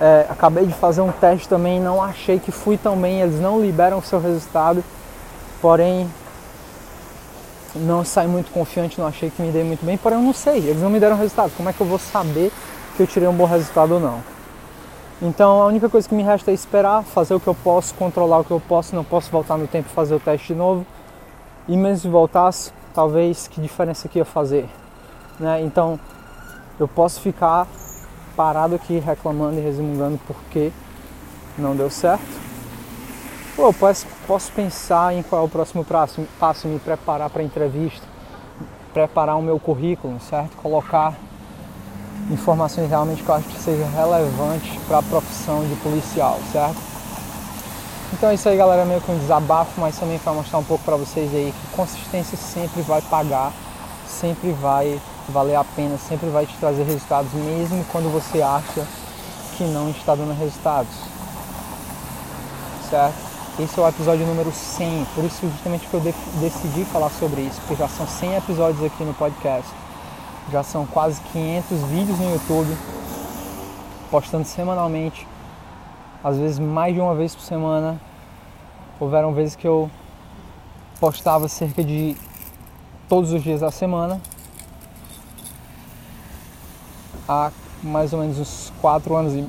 É, 0.00 0.26
acabei 0.28 0.66
de 0.66 0.74
fazer 0.74 1.00
um 1.00 1.12
teste 1.12 1.48
também, 1.48 1.80
não 1.80 2.02
achei 2.02 2.38
que 2.38 2.50
fui 2.50 2.76
tão 2.76 2.96
bem. 2.96 3.20
Eles 3.20 3.40
não 3.40 3.60
liberam 3.60 3.98
o 3.98 4.02
seu 4.02 4.20
resultado, 4.20 4.82
porém 5.60 6.08
não 7.74 8.04
saí 8.04 8.28
muito 8.28 8.50
confiante, 8.52 9.00
não 9.00 9.06
achei 9.06 9.30
que 9.30 9.42
me 9.42 9.50
dei 9.50 9.64
muito 9.64 9.84
bem, 9.84 9.96
porém 9.96 10.18
eu 10.18 10.24
não 10.24 10.32
sei, 10.32 10.58
eles 10.58 10.80
não 10.80 10.90
me 10.90 11.00
deram 11.00 11.16
resultado. 11.16 11.52
Como 11.56 11.68
é 11.68 11.72
que 11.72 11.80
eu 11.80 11.86
vou 11.86 11.98
saber 11.98 12.52
que 12.96 13.02
eu 13.02 13.06
tirei 13.06 13.28
um 13.28 13.34
bom 13.34 13.44
resultado 13.44 13.94
ou 13.94 14.00
não? 14.00 14.20
Então 15.22 15.62
a 15.62 15.66
única 15.66 15.88
coisa 15.88 16.08
que 16.08 16.14
me 16.14 16.22
resta 16.22 16.50
é 16.50 16.54
esperar, 16.54 17.02
fazer 17.02 17.34
o 17.34 17.40
que 17.40 17.46
eu 17.46 17.54
posso, 17.54 17.94
controlar 17.94 18.40
o 18.40 18.44
que 18.44 18.50
eu 18.50 18.60
posso, 18.60 18.94
não 18.94 19.04
posso 19.04 19.30
voltar 19.30 19.56
no 19.56 19.66
tempo 19.66 19.88
e 19.90 19.94
fazer 19.94 20.14
o 20.14 20.20
teste 20.20 20.48
de 20.48 20.54
novo. 20.54 20.86
E 21.66 21.76
mesmo 21.76 22.02
se 22.02 22.08
voltasse, 22.08 22.72
talvez 22.92 23.48
que 23.48 23.60
diferença 23.60 24.08
que 24.08 24.18
ia 24.18 24.24
fazer, 24.24 24.68
né? 25.40 25.62
Então 25.62 25.98
eu 26.78 26.86
posso 26.86 27.20
ficar 27.20 27.66
parado 28.36 28.74
aqui 28.74 28.98
reclamando 28.98 29.58
e 29.58 29.62
resmungando 29.62 30.18
porque 30.26 30.72
não 31.56 31.74
deu 31.74 31.90
certo 31.90 32.44
eu 33.62 33.72
posso, 33.72 34.06
posso 34.26 34.52
pensar 34.52 35.14
em 35.14 35.22
qual 35.22 35.42
é 35.42 35.44
o 35.44 35.48
próximo 35.48 35.84
passo, 35.84 36.26
passo 36.38 36.66
me 36.66 36.78
preparar 36.78 37.30
para 37.30 37.40
a 37.40 37.44
entrevista, 37.44 38.06
preparar 38.92 39.36
o 39.36 39.42
meu 39.42 39.58
currículo, 39.58 40.18
certo? 40.20 40.56
Colocar 40.56 41.14
informações 42.30 42.88
realmente 42.88 43.22
que 43.22 43.28
eu 43.28 43.34
acho 43.34 43.48
que 43.48 43.60
seja 43.60 43.84
relevante 43.86 44.78
para 44.86 44.98
a 44.98 45.02
profissão 45.02 45.64
de 45.66 45.74
policial, 45.76 46.38
certo? 46.52 46.76
Então 48.12 48.30
é 48.30 48.34
isso 48.34 48.48
aí, 48.48 48.56
galera, 48.56 48.84
meio 48.84 49.00
que 49.00 49.10
um 49.10 49.18
desabafo, 49.18 49.80
mas 49.80 49.98
também 49.98 50.18
para 50.18 50.32
mostrar 50.32 50.58
um 50.58 50.64
pouco 50.64 50.84
para 50.84 50.96
vocês 50.96 51.34
aí 51.34 51.52
que 51.52 51.76
consistência 51.76 52.36
sempre 52.36 52.82
vai 52.82 53.02
pagar, 53.02 53.52
sempre 54.06 54.52
vai 54.52 55.00
valer 55.28 55.56
a 55.56 55.64
pena, 55.64 55.96
sempre 55.98 56.28
vai 56.30 56.46
te 56.46 56.56
trazer 56.56 56.84
resultados, 56.84 57.32
mesmo 57.32 57.84
quando 57.90 58.12
você 58.12 58.42
acha 58.42 58.86
que 59.56 59.64
não 59.64 59.90
está 59.90 60.14
dando 60.14 60.36
resultados, 60.38 60.92
certo? 62.90 63.34
Esse 63.58 63.78
é 63.78 63.82
o 63.82 63.88
episódio 63.88 64.26
número 64.26 64.50
100, 64.50 65.06
por 65.14 65.24
isso 65.24 65.48
justamente 65.48 65.86
que 65.86 65.94
eu 65.94 66.00
decidi 66.40 66.84
falar 66.86 67.08
sobre 67.10 67.42
isso, 67.42 67.60
porque 67.60 67.76
já 67.76 67.88
são 67.88 68.04
100 68.04 68.36
episódios 68.36 68.84
aqui 68.84 69.04
no 69.04 69.14
podcast. 69.14 69.70
Já 70.50 70.62
são 70.64 70.84
quase 70.84 71.20
500 71.32 71.80
vídeos 71.84 72.18
no 72.18 72.32
YouTube, 72.32 72.76
postando 74.10 74.44
semanalmente, 74.44 75.26
às 76.22 76.36
vezes 76.36 76.58
mais 76.58 76.94
de 76.94 77.00
uma 77.00 77.14
vez 77.14 77.34
por 77.34 77.42
semana. 77.42 78.00
Houveram 78.98 79.32
vezes 79.32 79.54
que 79.54 79.66
eu 79.66 79.88
postava 80.98 81.48
cerca 81.48 81.82
de 81.82 82.16
todos 83.08 83.32
os 83.32 83.42
dias 83.42 83.60
da 83.60 83.70
semana. 83.70 84.20
Há 87.28 87.50
mais 87.82 88.12
ou 88.12 88.20
menos 88.20 88.38
uns 88.38 88.72
4 88.80 89.14
anos 89.16 89.34
e 89.34 89.46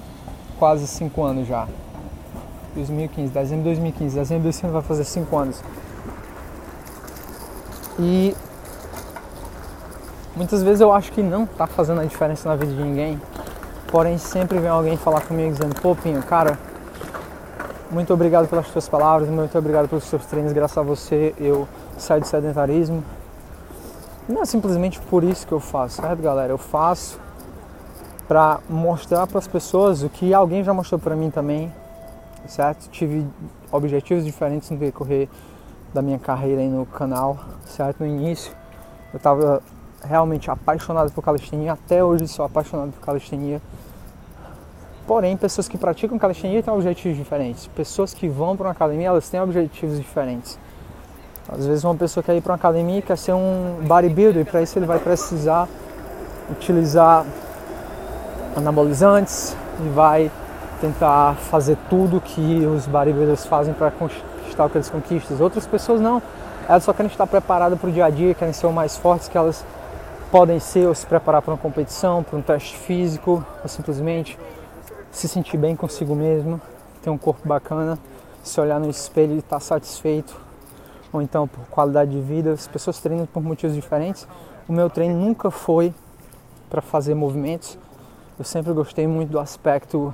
quase 0.58 0.88
5 0.88 1.24
anos 1.24 1.48
já. 1.48 1.68
2015, 2.76 3.32
dezembro 3.32 3.64
de 3.64 3.70
2015, 3.70 4.16
dezembro 4.16 4.44
desse 4.44 4.64
ano 4.66 4.74
vai 4.74 4.82
fazer 4.82 5.04
5 5.04 5.38
anos. 5.38 5.64
E 7.98 8.36
muitas 10.36 10.62
vezes 10.62 10.82
eu 10.82 10.92
acho 10.92 11.12
que 11.12 11.24
não 11.24 11.46
tá 11.46 11.66
fazendo 11.66 12.02
a 12.02 12.06
diferença 12.06 12.48
na 12.50 12.56
vida 12.56 12.74
de 12.74 12.84
ninguém, 12.84 13.22
porém 13.88 14.18
sempre 14.18 14.60
vem 14.60 14.70
alguém 14.70 14.98
falar 14.98 15.22
comigo 15.22 15.52
dizendo: 15.52 15.80
pô, 15.82 15.96
Pinho, 15.96 16.22
cara, 16.24 16.60
muito 17.90 18.14
obrigado 18.14 18.48
pelas 18.48 18.68
suas 18.68 18.90
palavras, 18.90 19.30
muito 19.30 19.58
obrigado 19.58 19.88
pelos 19.88 20.04
seus 20.04 20.26
treinos, 20.26 20.52
graças 20.52 20.78
a 20.78 20.82
você 20.82 21.34
eu 21.38 21.68
saio 21.98 22.22
do 22.22 22.28
sedentarismo. 22.28 23.04
Não 24.28 24.42
é 24.42 24.46
simplesmente 24.46 25.00
por 25.02 25.24
isso 25.24 25.46
que 25.48 25.54
eu 25.54 25.60
faço, 25.60 26.02
certo, 26.02 26.22
galera? 26.22 26.52
Eu 26.52 26.58
faço 26.58 27.20
para 28.28 28.60
mostrar 28.70 29.28
para 29.28 29.40
as 29.40 29.48
pessoas 29.48 30.04
o 30.04 30.10
que 30.10 30.34
alguém 30.34 30.64
já 30.64 30.74
mostrou 30.74 31.00
para 31.00 31.16
mim 31.16 31.30
também, 31.30 31.72
certo? 32.48 32.90
Tive 32.90 33.26
objetivos 33.72 34.26
diferentes 34.26 34.70
no 34.70 34.78
decorrer 34.78 35.28
da 35.94 36.02
minha 36.02 36.20
carreira 36.20 36.62
aí 36.62 36.70
no 36.70 36.86
canal, 36.86 37.38
certo? 37.66 38.02
No 38.02 38.08
início 38.08 38.52
eu 39.14 39.18
estava 39.18 39.62
realmente 40.04 40.52
apaixonado 40.52 41.12
por 41.12 41.24
calistenia, 41.24 41.74
até 41.74 42.04
hoje 42.04 42.28
sou 42.28 42.46
apaixonado 42.46 42.92
por 42.92 43.02
calistenia. 43.02 43.62
Porém, 45.08 45.38
pessoas 45.38 45.68
que 45.68 45.78
praticam 45.78 46.18
calistenia 46.18 46.64
têm 46.64 46.74
objetivos 46.74 47.18
diferentes. 47.18 47.68
Pessoas 47.68 48.14
que 48.14 48.28
vão 48.28 48.58
para 48.58 48.66
uma 48.66 48.72
academia, 48.72 49.08
elas 49.08 49.30
têm 49.30 49.40
objetivos 49.40 49.98
diferentes. 49.98 50.58
Às 51.48 51.66
vezes 51.66 51.84
uma 51.84 51.94
pessoa 51.96 52.24
quer 52.24 52.36
ir 52.36 52.42
para 52.42 52.54
uma 52.54 52.58
academia 52.58 53.00
e 53.00 53.02
quer 53.04 53.18
ser 53.18 53.34
um 53.34 53.78
bodybuilder, 53.88 54.42
e 54.42 54.46
para 54.46 54.64
isso 54.64 54.78
ele 54.80 54.88
vai 54.88 54.98
precisar 54.98 55.68
utilizar 56.50 57.24
anabolizantes 58.56 59.56
e 59.84 59.90
vai 59.90 60.32
tentar 60.80 61.36
fazer 61.36 61.78
tudo 61.90 62.22
que 62.22 62.66
os 62.66 62.86
bodybuilders 62.88 63.46
fazem 63.46 63.74
para 63.74 63.92
conquistar 63.92 64.66
o 64.66 64.70
que 64.70 64.78
eles 64.78 64.90
conquistam. 64.90 65.38
Outras 65.40 65.68
pessoas 65.68 66.00
não. 66.02 66.22
Elas 66.68 66.84
só 66.84 66.94
querem 66.94 67.12
estar 67.12 67.28
preparadas 67.28 67.80
para 67.80 67.90
o 67.90 67.92
dia 67.92 68.06
a 68.06 68.10
dia, 68.10 68.34
querem 68.34 68.54
ser 68.54 68.66
o 68.66 68.74
mais 68.74 68.98
fortes 68.98 69.28
que 69.28 69.38
elas 69.38 69.64
podem 70.32 70.60
ser, 70.60 70.88
ou 70.88 70.96
se 70.96 71.06
preparar 71.06 71.42
para 71.42 71.54
uma 71.54 71.58
competição, 71.58 72.24
para 72.24 72.38
um 72.38 72.42
teste 72.42 72.76
físico, 72.78 73.46
ou 73.62 73.70
simplesmente 73.70 74.38
se 75.12 75.28
sentir 75.28 75.58
bem 75.58 75.76
consigo 75.76 76.16
mesmo, 76.16 76.60
ter 77.02 77.10
um 77.10 77.18
corpo 77.18 77.48
bacana, 77.48 77.98
se 78.44 78.60
olhar 78.60 78.80
no 78.80 78.90
espelho 78.90 79.36
e 79.36 79.38
estar 79.38 79.60
satisfeito, 79.60 80.36
ou 81.14 81.22
então 81.22 81.48
por 81.48 81.66
qualidade 81.68 82.12
de 82.12 82.20
vida. 82.20 82.52
As 82.52 82.68
pessoas 82.68 83.00
treinam 83.00 83.26
por 83.26 83.42
motivos 83.42 83.76
diferentes. 83.76 84.28
O 84.68 84.74
meu 84.74 84.90
treino 84.90 85.16
nunca 85.16 85.52
foi 85.52 85.94
para 86.70 86.82
fazer 86.82 87.14
movimentos. 87.14 87.78
Eu 88.38 88.44
sempre 88.44 88.74
gostei 88.74 89.08
muito 89.08 89.30
do 89.30 89.40
aspecto 89.40 90.14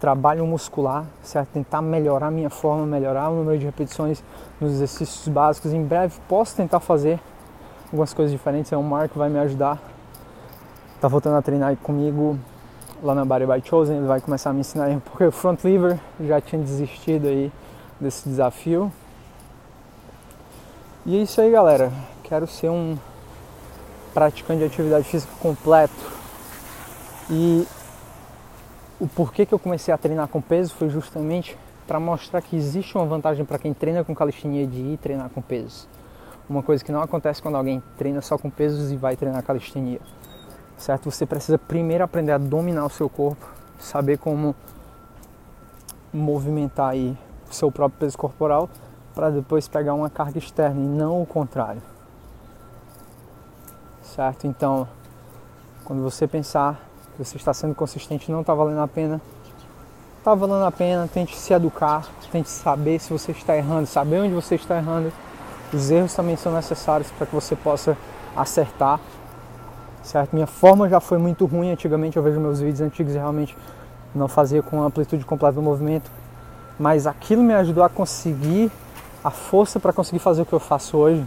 trabalho 0.00 0.44
muscular, 0.44 1.06
certo? 1.22 1.50
Tentar 1.50 1.80
melhorar 1.80 2.26
a 2.26 2.30
minha 2.32 2.50
forma, 2.50 2.84
melhorar 2.84 3.28
o 3.28 3.36
número 3.36 3.56
de 3.56 3.64
repetições 3.64 4.24
nos 4.60 4.72
exercícios 4.72 5.28
básicos. 5.28 5.72
Em 5.72 5.84
breve 5.84 6.18
posso 6.28 6.56
tentar 6.56 6.80
fazer 6.80 7.20
algumas 7.84 8.12
coisas 8.12 8.32
diferentes. 8.32 8.72
É 8.72 8.76
o 8.76 8.82
Mark 8.82 9.12
que 9.12 9.18
vai 9.18 9.28
me 9.28 9.38
ajudar. 9.38 9.80
Tá 11.00 11.06
voltando 11.06 11.36
a 11.36 11.42
treinar 11.42 11.76
comigo 11.76 12.36
lá 13.00 13.14
na 13.14 13.24
Body 13.24 13.46
by 13.46 13.62
Chosen. 13.64 13.98
Ele 13.98 14.06
vai 14.08 14.20
começar 14.20 14.50
a 14.50 14.52
me 14.52 14.62
ensinar 14.62 14.88
um 14.88 14.98
pouco 14.98 15.24
o 15.24 15.30
front 15.30 15.62
lever. 15.62 16.00
Já 16.20 16.40
tinha 16.40 16.60
desistido 16.60 17.28
aí 17.28 17.52
desse 18.00 18.28
desafio. 18.28 18.92
E 21.06 21.16
é 21.16 21.22
isso 21.22 21.40
aí, 21.40 21.52
galera. 21.52 21.92
Quero 22.24 22.48
ser 22.48 22.68
um 22.68 22.98
praticante 24.12 24.58
de 24.58 24.64
atividade 24.64 25.04
física 25.04 25.32
completo. 25.40 26.21
E 27.30 27.66
o 29.00 29.08
porquê 29.08 29.44
que 29.44 29.52
eu 29.52 29.58
comecei 29.58 29.92
a 29.92 29.98
treinar 29.98 30.28
com 30.28 30.40
peso 30.40 30.74
foi 30.74 30.88
justamente 30.88 31.56
para 31.86 31.98
mostrar 31.98 32.40
que 32.40 32.56
existe 32.56 32.96
uma 32.96 33.04
vantagem 33.04 33.44
para 33.44 33.58
quem 33.58 33.74
treina 33.74 34.04
com 34.04 34.14
calistenia 34.14 34.66
de 34.66 34.80
ir 34.80 34.96
treinar 34.98 35.28
com 35.30 35.42
pesos. 35.42 35.88
Uma 36.48 36.62
coisa 36.62 36.84
que 36.84 36.92
não 36.92 37.02
acontece 37.02 37.42
quando 37.42 37.56
alguém 37.56 37.82
treina 37.96 38.20
só 38.20 38.38
com 38.38 38.50
pesos 38.50 38.92
e 38.92 38.96
vai 38.96 39.16
treinar 39.16 39.42
calistenia. 39.42 40.00
Certo? 40.76 41.10
Você 41.10 41.26
precisa 41.26 41.58
primeiro 41.58 42.04
aprender 42.04 42.32
a 42.32 42.38
dominar 42.38 42.84
o 42.84 42.90
seu 42.90 43.08
corpo, 43.08 43.46
saber 43.78 44.18
como 44.18 44.54
movimentar 46.12 46.90
aí 46.90 47.16
o 47.50 47.54
seu 47.54 47.70
próprio 47.70 48.00
peso 48.00 48.18
corporal 48.18 48.68
para 49.14 49.30
depois 49.30 49.68
pegar 49.68 49.94
uma 49.94 50.10
carga 50.10 50.38
externa 50.38 50.80
e 50.80 50.86
não 50.86 51.22
o 51.22 51.26
contrário. 51.26 51.82
Certo? 54.02 54.46
Então, 54.46 54.88
quando 55.84 56.02
você 56.02 56.26
pensar 56.26 56.91
você 57.18 57.36
está 57.36 57.52
sendo 57.52 57.74
consistente 57.74 58.30
não 58.30 58.40
está 58.40 58.54
valendo 58.54 58.80
a 58.80 58.88
pena, 58.88 59.20
está 60.18 60.34
valendo 60.34 60.64
a 60.64 60.70
pena, 60.70 61.08
tente 61.12 61.36
se 61.36 61.52
educar, 61.52 62.06
tente 62.30 62.48
saber 62.48 62.98
se 63.00 63.12
você 63.12 63.32
está 63.32 63.56
errando, 63.56 63.86
saber 63.86 64.20
onde 64.20 64.34
você 64.34 64.54
está 64.54 64.76
errando. 64.76 65.12
Os 65.72 65.90
erros 65.90 66.14
também 66.14 66.36
são 66.36 66.52
necessários 66.52 67.10
para 67.10 67.26
que 67.26 67.34
você 67.34 67.56
possa 67.56 67.96
acertar. 68.36 69.00
Certo? 70.02 70.32
Minha 70.32 70.46
forma 70.46 70.88
já 70.88 71.00
foi 71.00 71.18
muito 71.18 71.44
ruim 71.46 71.70
antigamente, 71.70 72.16
eu 72.16 72.22
vejo 72.22 72.40
meus 72.40 72.60
vídeos 72.60 72.80
antigos 72.80 73.14
e 73.14 73.18
realmente 73.18 73.56
não 74.14 74.28
fazia 74.28 74.62
com 74.62 74.82
a 74.82 74.86
amplitude 74.86 75.24
completa 75.24 75.54
do 75.54 75.62
movimento, 75.62 76.10
mas 76.78 77.06
aquilo 77.06 77.42
me 77.42 77.54
ajudou 77.54 77.82
a 77.82 77.88
conseguir 77.88 78.70
a 79.24 79.30
força 79.30 79.78
para 79.78 79.92
conseguir 79.92 80.18
fazer 80.18 80.42
o 80.42 80.46
que 80.46 80.52
eu 80.52 80.60
faço 80.60 80.96
hoje. 80.96 81.26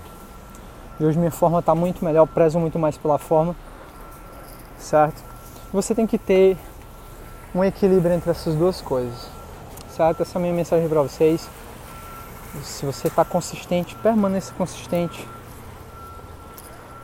E 0.99 1.05
hoje 1.05 1.17
minha 1.17 1.31
forma 1.31 1.59
está 1.59 1.75
muito 1.75 2.03
melhor, 2.03 2.25
prezo 2.27 2.59
muito 2.59 2.79
mais 2.79 2.97
pela 2.97 3.17
forma, 3.17 3.55
certo? 4.77 5.34
Você 5.75 5.93
tem 5.93 6.07
que 6.07 6.17
ter 6.17 6.57
um 7.53 7.61
equilíbrio 7.61 8.15
entre 8.15 8.31
essas 8.31 8.55
duas 8.55 8.79
coisas, 8.79 9.29
certo? 9.89 10.21
Essa 10.21 10.37
é 10.37 10.39
a 10.39 10.41
minha 10.41 10.53
mensagem 10.53 10.87
para 10.87 11.01
vocês. 11.01 11.49
Se 12.63 12.85
você 12.85 13.09
está 13.09 13.25
consistente, 13.25 13.93
permaneça 13.95 14.53
consistente. 14.57 15.27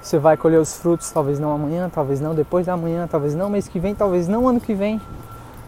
Você 0.02 0.18
vai 0.18 0.38
colher 0.38 0.58
os 0.58 0.78
frutos, 0.78 1.12
talvez 1.12 1.38
não 1.38 1.52
amanhã, 1.52 1.92
talvez 1.94 2.22
não 2.22 2.34
depois 2.34 2.66
da 2.66 2.78
manhã, 2.78 3.08
talvez 3.12 3.36
não 3.36 3.50
mês 3.50 3.68
que 3.68 3.78
vem, 3.78 3.94
talvez 3.94 4.30
não 4.30 4.48
ano 4.48 4.62
que 4.62 4.74
vem. 4.74 5.02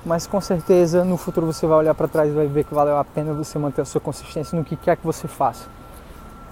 mas 0.06 0.28
com 0.28 0.42
certeza 0.42 1.04
no 1.04 1.18
futuro 1.18 1.46
você 1.46 1.66
vai 1.66 1.78
olhar 1.78 1.94
para 1.94 2.08
trás 2.08 2.30
e 2.30 2.34
vai 2.34 2.48
ver 2.48 2.64
que 2.66 2.74
valeu 2.74 2.98
a 2.98 3.04
pena 3.04 3.34
você 3.34 3.58
manter 3.58 3.82
a 3.82 3.86
sua 3.86 4.02
consistência 4.02 4.58
no 4.58 4.64
que 4.64 4.76
quer 4.76 4.98
que 4.98 5.06
você 5.06 5.28
faça. 5.28 5.66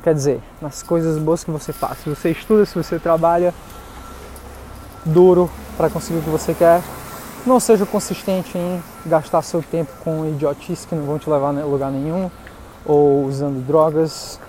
Quer 0.03 0.13
dizer, 0.13 0.41
nas 0.61 0.81
coisas 0.81 1.17
boas 1.17 1.43
que 1.43 1.51
você 1.51 1.71
faz. 1.71 1.99
Se 1.99 2.09
você 2.09 2.31
estuda, 2.31 2.65
se 2.65 2.75
você 2.75 2.97
trabalha 2.97 3.53
duro 5.05 5.49
para 5.81 5.89
conseguir 5.89 6.19
o 6.19 6.21
que 6.21 6.29
você 6.29 6.53
quer, 6.53 6.79
não 7.43 7.59
seja 7.59 7.87
consistente 7.87 8.55
em 8.55 8.83
gastar 9.03 9.41
seu 9.41 9.63
tempo 9.63 9.91
com 10.03 10.27
idiotices 10.27 10.85
que 10.85 10.93
não 10.93 11.05
vão 11.05 11.17
te 11.17 11.27
levar 11.27 11.47
a 11.57 11.65
lugar 11.65 11.89
nenhum, 11.89 12.29
ou 12.85 13.25
usando 13.25 13.65
drogas 13.65 14.39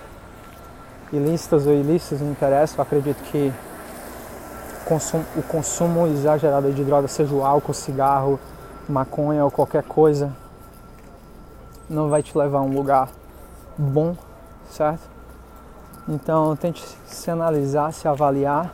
ilícitas 1.11 1.65
ou 1.65 1.73
ilícitas, 1.73 2.21
não 2.21 2.29
interessa. 2.29 2.77
Eu 2.77 2.83
acredito 2.83 3.17
que 3.31 3.51
o 5.35 5.41
consumo 5.41 6.05
exagerado 6.05 6.71
de 6.71 6.83
drogas, 6.83 7.09
seja 7.11 7.33
o 7.33 7.43
álcool, 7.43 7.73
cigarro, 7.73 8.39
maconha 8.87 9.43
ou 9.43 9.49
qualquer 9.49 9.81
coisa, 9.81 10.31
não 11.89 12.09
vai 12.09 12.21
te 12.21 12.37
levar 12.37 12.59
a 12.59 12.61
um 12.61 12.75
lugar 12.75 13.09
bom, 13.75 14.15
certo? 14.69 15.01
Então 16.07 16.55
tente 16.55 16.85
se 17.07 17.31
analisar, 17.31 17.91
se 17.91 18.07
avaliar. 18.07 18.71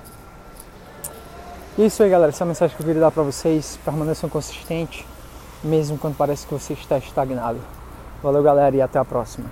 É 1.77 1.85
isso 1.85 2.03
aí, 2.03 2.09
galera. 2.09 2.29
Essa 2.29 2.43
é 2.43 2.45
a 2.45 2.47
mensagem 2.47 2.75
que 2.75 2.81
eu 2.81 2.85
queria 2.85 3.01
dar 3.01 3.11
para 3.11 3.23
vocês. 3.23 3.79
Permaneçam 3.85 4.29
consistentes, 4.29 5.05
mesmo 5.63 5.97
quando 5.97 6.15
parece 6.15 6.45
que 6.45 6.53
você 6.53 6.73
está 6.73 6.97
estagnado. 6.97 7.59
Valeu, 8.21 8.43
galera, 8.43 8.75
e 8.75 8.81
até 8.81 8.99
a 8.99 9.05
próxima. 9.05 9.49